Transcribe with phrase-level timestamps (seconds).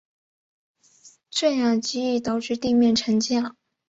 [1.29, 3.55] 这样极易导致地面沉降。